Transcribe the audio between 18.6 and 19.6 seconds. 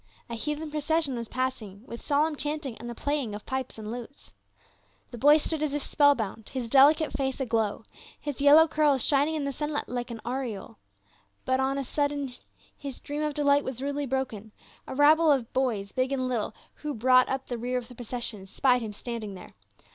him standing there.